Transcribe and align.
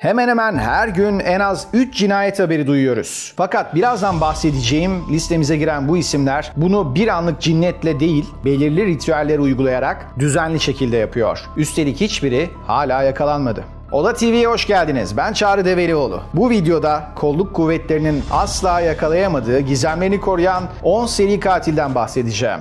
Hemen 0.00 0.28
hemen 0.28 0.58
her 0.58 0.88
gün 0.88 1.18
en 1.18 1.40
az 1.40 1.66
3 1.72 1.94
cinayet 1.94 2.38
haberi 2.38 2.66
duyuyoruz. 2.66 3.32
Fakat 3.36 3.74
birazdan 3.74 4.20
bahsedeceğim 4.20 5.04
listemize 5.10 5.56
giren 5.56 5.88
bu 5.88 5.96
isimler 5.96 6.52
bunu 6.56 6.94
bir 6.94 7.08
anlık 7.08 7.40
cinnetle 7.40 8.00
değil, 8.00 8.26
belirli 8.44 8.86
ritüeller 8.86 9.38
uygulayarak 9.38 10.06
düzenli 10.18 10.60
şekilde 10.60 10.96
yapıyor. 10.96 11.44
Üstelik 11.56 12.00
hiçbiri 12.00 12.50
hala 12.66 13.02
yakalanmadı. 13.02 13.64
Oda 13.92 14.14
TV'ye 14.14 14.46
hoş 14.46 14.66
geldiniz. 14.66 15.16
Ben 15.16 15.32
Çağrı 15.32 15.64
Develioğlu. 15.64 16.22
Bu 16.34 16.50
videoda 16.50 17.04
kolluk 17.16 17.54
kuvvetlerinin 17.54 18.22
asla 18.30 18.80
yakalayamadığı, 18.80 19.60
gizemlerini 19.60 20.20
koruyan 20.20 20.64
10 20.82 21.06
seri 21.06 21.40
katilden 21.40 21.94
bahsedeceğim. 21.94 22.60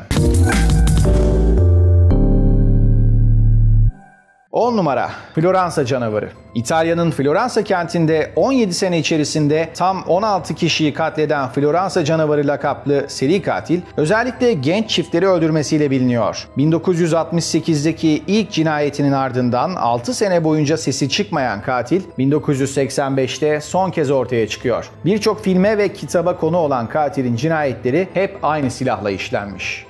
10 4.59 4.77
numara 4.77 5.11
Floransa 5.35 5.85
canavarı. 5.85 6.29
İtalya'nın 6.55 7.11
Floransa 7.11 7.63
kentinde 7.63 8.31
17 8.35 8.73
sene 8.73 8.99
içerisinde 8.99 9.69
tam 9.75 10.03
16 10.07 10.55
kişiyi 10.55 10.93
katleden 10.93 11.49
Floransa 11.49 12.05
canavarı 12.05 12.47
lakaplı 12.47 13.05
seri 13.07 13.41
katil 13.41 13.81
özellikle 13.97 14.53
genç 14.53 14.89
çiftleri 14.89 15.27
öldürmesiyle 15.27 15.91
biliniyor. 15.91 16.47
1968'deki 16.57 18.23
ilk 18.27 18.51
cinayetinin 18.51 19.11
ardından 19.11 19.75
6 19.75 20.13
sene 20.13 20.43
boyunca 20.43 20.77
sesi 20.77 21.09
çıkmayan 21.09 21.61
katil 21.61 22.01
1985'te 22.19 23.61
son 23.61 23.91
kez 23.91 24.11
ortaya 24.11 24.47
çıkıyor. 24.47 24.89
Birçok 25.05 25.43
filme 25.43 25.77
ve 25.77 25.93
kitaba 25.93 26.37
konu 26.37 26.57
olan 26.57 26.89
katilin 26.89 27.35
cinayetleri 27.35 28.07
hep 28.13 28.39
aynı 28.43 28.71
silahla 28.71 29.11
işlenmiş. 29.11 29.88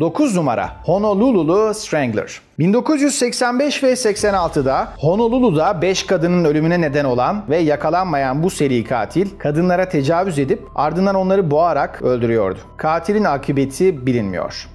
9 0.00 0.36
numara 0.36 0.70
Honolulu 0.84 1.74
Strangler. 1.74 2.40
1985 2.58 3.82
ve 3.82 3.92
86'da 3.92 4.88
Honolulu'da 4.98 5.82
5 5.82 6.06
kadının 6.06 6.44
ölümüne 6.44 6.80
neden 6.80 7.04
olan 7.04 7.42
ve 7.50 7.58
yakalanmayan 7.58 8.42
bu 8.42 8.50
seri 8.50 8.84
katil 8.84 9.28
kadınlara 9.38 9.88
tecavüz 9.88 10.38
edip 10.38 10.62
ardından 10.74 11.14
onları 11.14 11.50
boğarak 11.50 12.02
öldürüyordu. 12.02 12.58
Katilin 12.76 13.24
akıbeti 13.24 14.06
bilinmiyor. 14.06 14.68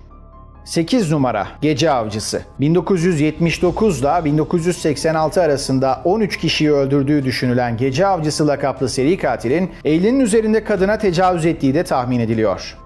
8 0.66 1.12
numara 1.12 1.48
Gece 1.62 1.92
Avcısı. 1.92 2.42
1979 2.60 4.02
ile 4.02 4.26
1986 4.26 5.42
arasında 5.42 6.02
13 6.04 6.38
kişiyi 6.38 6.72
öldürdüğü 6.72 7.24
düşünülen 7.24 7.78
Gece 7.78 8.08
Avcısı 8.08 8.48
lakaplı 8.48 8.90
seri 8.90 9.18
katilin 9.18 9.72
50'nin 9.86 10.20
üzerinde 10.20 10.64
kadına 10.64 10.98
tecavüz 10.98 11.46
ettiği 11.46 11.74
de 11.74 11.84
tahmin 11.84 12.20
ediliyor. 12.20 12.78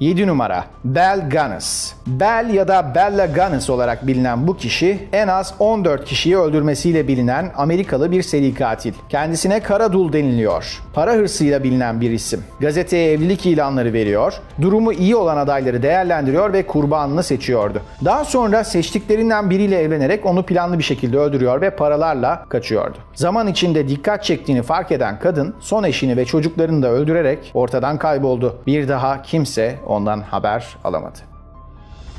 7 0.00 0.26
numara 0.26 0.64
Bell 0.84 1.30
Gunness. 1.30 1.92
Bell 2.06 2.50
ya 2.50 2.68
da 2.68 2.94
Bella 2.94 3.26
Gunness 3.26 3.70
olarak 3.70 4.06
bilinen 4.06 4.46
bu 4.46 4.56
kişi 4.56 5.08
en 5.12 5.28
az 5.28 5.54
14 5.58 6.04
kişiyi 6.04 6.38
öldürmesiyle 6.38 7.08
bilinen 7.08 7.50
Amerikalı 7.56 8.10
bir 8.10 8.22
seri 8.22 8.54
katil. 8.54 8.92
Kendisine 9.08 9.60
Kara 9.60 9.92
Dul 9.92 10.12
deniliyor. 10.12 10.82
Para 10.94 11.12
hırsıyla 11.12 11.64
bilinen 11.64 12.00
bir 12.00 12.10
isim. 12.10 12.44
Gazeteye 12.60 13.12
evlilik 13.12 13.46
ilanları 13.46 13.92
veriyor, 13.92 14.32
durumu 14.60 14.92
iyi 14.92 15.16
olan 15.16 15.36
adayları 15.36 15.82
değerlendiriyor 15.82 16.52
ve 16.52 16.66
kurbanını 16.66 17.22
seçiyordu. 17.22 17.82
Daha 18.04 18.24
sonra 18.24 18.64
seçtiklerinden 18.64 19.50
biriyle 19.50 19.80
evlenerek 19.80 20.26
onu 20.26 20.42
planlı 20.42 20.78
bir 20.78 20.84
şekilde 20.84 21.18
öldürüyor 21.18 21.60
ve 21.60 21.70
paralarla 21.70 22.44
kaçıyordu. 22.48 22.96
Zaman 23.14 23.46
içinde 23.46 23.88
dikkat 23.88 24.24
çektiğini 24.24 24.62
fark 24.62 24.92
eden 24.92 25.18
kadın 25.18 25.54
son 25.60 25.84
eşini 25.84 26.16
ve 26.16 26.24
çocuklarını 26.24 26.82
da 26.82 26.88
öldürerek 26.88 27.50
ortadan 27.54 27.98
kayboldu. 27.98 28.58
Bir 28.66 28.88
daha 28.88 29.22
kimse 29.22 29.78
ondan 29.88 30.20
haber 30.20 30.76
alamadı. 30.84 31.18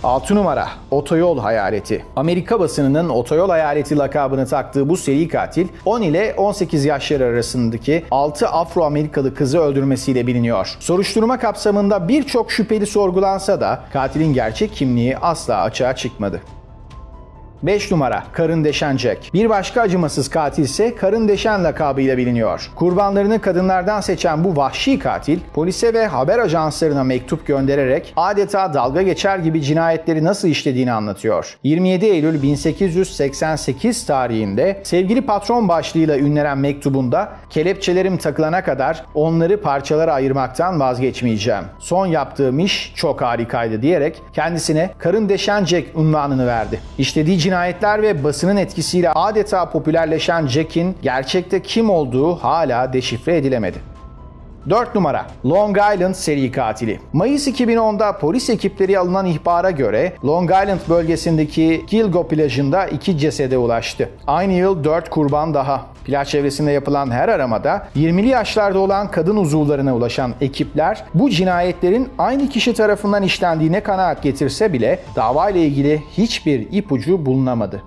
6 0.04 0.36
numara 0.36 0.68
Otoyol 0.92 1.40
Hayaleti. 1.40 2.06
Amerika 2.16 2.60
basınının 2.60 3.10
Otoyol 3.10 3.50
Hayaleti 3.50 3.98
lakabını 3.98 4.48
taktığı 4.48 4.90
bu 4.90 4.98
seri 4.98 5.28
katil 5.28 5.68
10 5.86 6.02
ile 6.02 6.34
18 6.38 6.86
yaşları 6.86 7.26
arasındaki 7.26 8.06
6 8.12 8.48
Afro-Amerikalı 8.48 9.36
kızı 9.36 9.60
öldürmesiyle 9.60 10.28
biliniyor. 10.28 10.78
Soruşturma 10.80 11.40
kapsamında 11.40 12.08
birçok 12.08 12.52
şüpheli 12.52 12.86
sorgulansa 12.86 13.62
da 13.62 13.84
katilin 13.94 14.34
gerçek 14.34 14.74
kimliği 14.74 15.18
asla 15.18 15.62
açığa 15.62 15.96
çıkmadı. 15.96 16.42
5 17.64 17.92
numara 17.92 18.24
Karın 18.32 18.64
Deşen 18.64 18.98
Jack. 18.98 19.34
Bir 19.34 19.50
başka 19.50 19.82
acımasız 19.82 20.30
katil 20.30 20.64
ise 20.64 20.96
Karın 20.96 21.28
Deşen 21.28 21.64
lakabıyla 21.64 22.18
biliniyor. 22.18 22.72
Kurbanlarını 22.76 23.42
kadınlardan 23.42 24.02
seçen 24.02 24.44
bu 24.44 24.56
vahşi 24.56 25.00
katil 25.00 25.40
polise 25.54 25.94
ve 25.94 26.08
haber 26.08 26.40
ajanslarına 26.40 27.04
mektup 27.04 27.48
göndererek 27.48 28.14
adeta 28.16 28.74
dalga 28.74 29.02
geçer 29.02 29.38
gibi 29.40 29.62
cinayetleri 29.62 30.24
nasıl 30.24 30.48
işlediğini 30.48 30.92
anlatıyor. 30.92 31.58
27 31.64 32.06
Eylül 32.06 32.42
1888 32.42 34.06
tarihinde 34.06 34.82
sevgili 34.84 35.22
patron 35.22 35.68
başlığıyla 35.68 36.18
ünlenen 36.18 36.58
mektubunda 36.58 37.32
kelepçelerim 37.50 38.18
takılana 38.18 38.64
kadar 38.64 39.06
onları 39.14 39.62
parçalara 39.62 40.14
ayırmaktan 40.14 40.80
vazgeçmeyeceğim. 40.80 41.64
Son 41.80 42.06
yaptığım 42.06 42.60
iş 42.60 42.94
çok 42.96 43.22
harikaydı 43.22 43.82
diyerek 43.82 44.22
kendisine 44.34 44.90
Karın 45.00 45.30
Deşen 45.30 45.66
Jack 45.66 45.88
unvanını 45.96 46.48
verdi. 46.48 46.80
İşlediği 46.98 47.40
cinayetler 47.50 48.02
ve 48.02 48.24
basının 48.24 48.58
etkisiyle 48.58 49.12
adeta 49.12 49.70
popülerleşen 49.70 50.48
Jack'in 50.48 50.96
gerçekte 51.02 51.62
kim 51.62 51.90
olduğu 51.90 52.36
hala 52.36 52.94
deşifre 52.94 53.38
edilemedi. 53.38 53.78
4 54.70 54.96
numara 54.96 55.26
Long 55.46 55.78
Island 55.78 56.14
seri 56.14 56.52
katili. 56.52 57.00
Mayıs 57.14 57.48
2010'da 57.48 58.18
polis 58.18 58.50
ekipleri 58.50 59.00
alınan 59.00 59.26
ihbara 59.26 59.72
göre 59.72 60.14
Long 60.26 60.50
Island 60.50 60.80
bölgesindeki 60.90 61.86
Gilgo 61.88 62.28
plajında 62.28 62.88
iki 62.88 63.18
cesede 63.18 63.58
ulaştı. 63.58 64.10
Aynı 64.28 64.54
yıl 64.54 64.84
4 64.84 65.10
kurban 65.10 65.54
daha. 65.54 65.86
Plaj 66.06 66.28
çevresinde 66.28 66.72
yapılan 66.72 67.12
her 67.12 67.30
aramada 67.30 67.88
20'li 67.96 68.28
yaşlarda 68.28 68.80
olan 68.80 69.12
kadın 69.12 69.36
uzuvlarına 69.36 69.96
ulaşan 69.96 70.34
ekipler 70.42 71.04
bu 71.14 71.30
cinayetlerin 71.30 72.10
aynı 72.18 72.50
kişi 72.50 72.74
tarafından 72.74 73.24
işlendiğine 73.24 73.84
kanaat 73.84 74.24
getirse 74.24 74.74
bile 74.74 75.00
dava 75.16 75.50
ile 75.50 75.66
ilgili 75.66 76.04
hiçbir 76.18 76.68
ipucu 76.72 77.26
bulunamadı. 77.26 77.84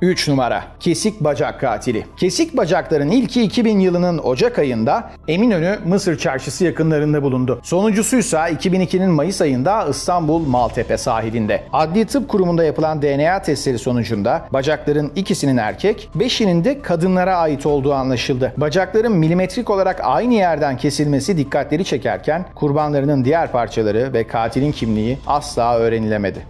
3 0.00 0.28
numara 0.28 0.64
Kesik 0.80 1.20
Bacak 1.20 1.60
Katili. 1.60 2.06
Kesik 2.16 2.56
bacakların 2.56 3.10
ilki 3.10 3.42
2000 3.42 3.80
yılının 3.80 4.18
Ocak 4.18 4.58
ayında 4.58 5.10
Eminönü 5.28 5.78
Mısır 5.84 6.18
Çarşısı 6.18 6.64
yakınlarında 6.64 7.22
bulundu. 7.22 7.60
Sonuncusuysa 7.62 8.50
2002'nin 8.50 9.10
Mayıs 9.10 9.40
ayında 9.40 9.86
İstanbul 9.90 10.46
Maltepe 10.46 10.98
sahilinde. 10.98 11.62
Adli 11.72 12.04
Tıp 12.04 12.28
Kurumu'nda 12.28 12.64
yapılan 12.64 13.02
DNA 13.02 13.42
testleri 13.42 13.78
sonucunda 13.78 14.48
bacakların 14.52 15.12
ikisinin 15.16 15.56
erkek, 15.56 16.10
beşinin 16.14 16.64
de 16.64 16.82
kadınlara 16.82 17.36
ait 17.36 17.66
olduğu 17.66 17.92
anlaşıldı. 17.94 18.52
Bacakların 18.56 19.12
milimetrik 19.12 19.70
olarak 19.70 20.00
aynı 20.02 20.34
yerden 20.34 20.76
kesilmesi 20.76 21.36
dikkatleri 21.36 21.84
çekerken 21.84 22.44
kurbanlarının 22.54 23.24
diğer 23.24 23.52
parçaları 23.52 24.12
ve 24.12 24.26
katilin 24.26 24.72
kimliği 24.72 25.18
asla 25.26 25.78
öğrenilemedi. 25.78 26.46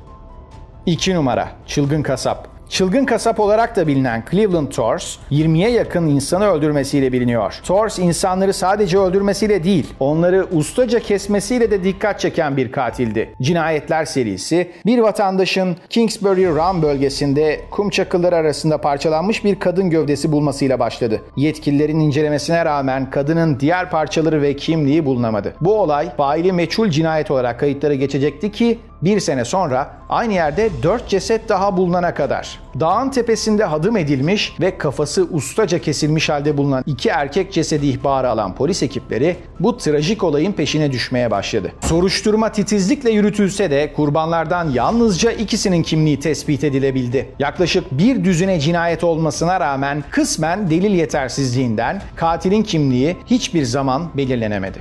2 0.86 1.14
numara 1.14 1.48
Çılgın 1.66 2.02
Kasap 2.02 2.55
Çılgın 2.68 3.04
kasap 3.04 3.40
olarak 3.40 3.76
da 3.76 3.86
bilinen 3.86 4.24
Cleveland 4.30 4.68
Tors, 4.68 5.16
20'ye 5.30 5.70
yakın 5.70 6.06
insanı 6.06 6.46
öldürmesiyle 6.46 7.12
biliniyor. 7.12 7.60
Tors 7.64 7.98
insanları 7.98 8.52
sadece 8.52 8.98
öldürmesiyle 8.98 9.64
değil, 9.64 9.94
onları 10.00 10.46
ustaca 10.52 11.00
kesmesiyle 11.00 11.70
de 11.70 11.84
dikkat 11.84 12.20
çeken 12.20 12.56
bir 12.56 12.72
katildi. 12.72 13.34
Cinayetler 13.42 14.04
serisi, 14.04 14.70
bir 14.86 14.98
vatandaşın 14.98 15.76
Kingsbury 15.90 16.46
Run 16.46 16.82
bölgesinde 16.82 17.60
kum 17.70 17.90
çakılları 17.90 18.36
arasında 18.36 18.78
parçalanmış 18.78 19.44
bir 19.44 19.58
kadın 19.58 19.90
gövdesi 19.90 20.32
bulmasıyla 20.32 20.78
başladı. 20.78 21.20
Yetkililerin 21.36 22.00
incelemesine 22.00 22.64
rağmen 22.64 23.10
kadının 23.10 23.60
diğer 23.60 23.90
parçaları 23.90 24.42
ve 24.42 24.56
kimliği 24.56 25.04
bulunamadı. 25.04 25.54
Bu 25.60 25.80
olay 25.80 26.16
faili 26.16 26.52
meçhul 26.52 26.90
cinayet 26.90 27.30
olarak 27.30 27.60
kayıtlara 27.60 27.94
geçecekti 27.94 28.52
ki 28.52 28.78
bir 29.02 29.20
sene 29.20 29.44
sonra 29.44 29.90
aynı 30.08 30.32
yerde 30.32 30.70
dört 30.82 31.08
ceset 31.08 31.48
daha 31.48 31.76
bulunana 31.76 32.14
kadar. 32.14 32.60
Dağın 32.80 33.10
tepesinde 33.10 33.64
hadım 33.64 33.96
edilmiş 33.96 34.54
ve 34.60 34.78
kafası 34.78 35.24
ustaca 35.30 35.78
kesilmiş 35.78 36.28
halde 36.28 36.56
bulunan 36.56 36.84
iki 36.86 37.08
erkek 37.08 37.52
cesedi 37.52 37.86
ihbarı 37.86 38.30
alan 38.30 38.54
polis 38.54 38.82
ekipleri 38.82 39.36
bu 39.60 39.76
trajik 39.76 40.24
olayın 40.24 40.52
peşine 40.52 40.92
düşmeye 40.92 41.30
başladı. 41.30 41.72
Soruşturma 41.80 42.52
titizlikle 42.52 43.10
yürütülse 43.10 43.70
de 43.70 43.92
kurbanlardan 43.92 44.70
yalnızca 44.70 45.32
ikisinin 45.32 45.82
kimliği 45.82 46.20
tespit 46.20 46.64
edilebildi. 46.64 47.28
Yaklaşık 47.38 47.92
bir 47.92 48.24
düzine 48.24 48.60
cinayet 48.60 49.04
olmasına 49.04 49.60
rağmen 49.60 50.04
kısmen 50.10 50.70
delil 50.70 50.94
yetersizliğinden 50.94 52.02
katilin 52.16 52.62
kimliği 52.62 53.16
hiçbir 53.26 53.64
zaman 53.64 54.08
belirlenemedi. 54.16 54.78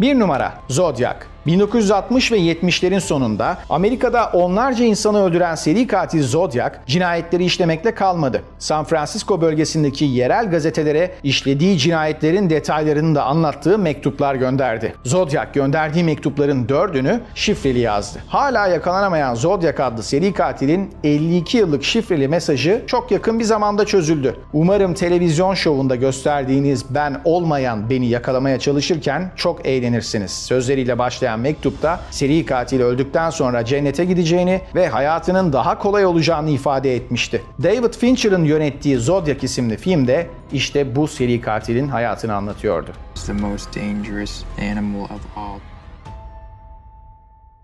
Bir 0.00 0.18
numara 0.18 0.52
Zodiac 0.68 1.16
1960 1.46 2.32
ve 2.32 2.38
70'lerin 2.38 3.00
sonunda 3.00 3.58
Amerika'da 3.70 4.30
onlarca 4.32 4.84
insanı 4.84 5.24
öldüren 5.24 5.54
seri 5.54 5.86
katil 5.86 6.22
Zodiac 6.22 6.76
cinayetleri 6.86 7.44
işlemekle 7.44 7.94
kalmadı. 7.94 8.42
San 8.58 8.84
Francisco 8.84 9.40
bölgesindeki 9.40 10.04
yerel 10.04 10.50
gazetelere 10.50 11.10
işlediği 11.22 11.78
cinayetlerin 11.78 12.50
detaylarını 12.50 13.14
da 13.14 13.24
anlattığı 13.24 13.78
mektuplar 13.78 14.34
gönderdi. 14.34 14.94
Zodiac 15.04 15.48
gönderdiği 15.52 16.04
mektupların 16.04 16.68
dördünü 16.68 17.20
şifreli 17.34 17.78
yazdı. 17.78 18.18
Hala 18.28 18.66
yakalanamayan 18.66 19.34
Zodiac 19.34 19.82
adlı 19.82 20.02
seri 20.02 20.32
katilin 20.32 20.90
52 21.04 21.58
yıllık 21.58 21.84
şifreli 21.84 22.28
mesajı 22.28 22.82
çok 22.86 23.10
yakın 23.10 23.38
bir 23.38 23.44
zamanda 23.44 23.84
çözüldü. 23.84 24.36
Umarım 24.52 24.94
televizyon 24.94 25.54
şovunda 25.54 25.96
gösterdiğiniz 25.96 26.84
ben 26.90 27.20
olmayan 27.24 27.90
beni 27.90 28.06
yakalamaya 28.06 28.58
çalışırken 28.58 29.32
çok 29.36 29.66
eğlenirsiniz. 29.66 30.30
Sözleriyle 30.30 30.98
başlayan 30.98 31.35
mektupta 31.36 32.00
seri 32.10 32.46
katil 32.46 32.80
öldükten 32.80 33.30
sonra 33.30 33.64
cennete 33.64 34.04
gideceğini 34.04 34.60
ve 34.74 34.88
hayatının 34.88 35.52
daha 35.52 35.78
kolay 35.78 36.06
olacağını 36.06 36.50
ifade 36.50 36.96
etmişti. 36.96 37.42
David 37.62 37.94
Fincher'ın 37.94 38.44
yönettiği 38.44 38.96
Zodiac 38.96 39.44
isimli 39.44 39.76
filmde 39.76 40.26
işte 40.52 40.96
bu 40.96 41.08
seri 41.08 41.40
katilin 41.40 41.88
hayatını 41.88 42.34
anlatıyordu. 42.34 42.90
It's 43.10 43.26
the 43.26 43.32
most 43.32 43.76
dangerous 43.76 44.44
animal 44.72 45.04
of 45.04 45.36
all. 45.36 45.58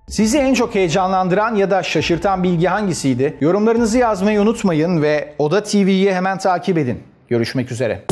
Sizi 0.09 0.39
en 0.39 0.55
çok 0.55 0.75
heyecanlandıran 0.75 1.55
ya 1.55 1.71
da 1.71 1.83
şaşırtan 1.83 2.43
bilgi 2.43 2.67
hangisiydi? 2.67 3.37
Yorumlarınızı 3.41 3.99
yazmayı 3.99 4.41
unutmayın 4.41 5.03
ve 5.03 5.35
Oda 5.39 5.63
TV'yi 5.63 6.15
hemen 6.15 6.39
takip 6.39 6.79
edin. 6.79 7.03
Görüşmek 7.29 7.73
üzere. 7.73 8.05